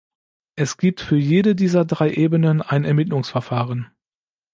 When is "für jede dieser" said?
0.99-1.85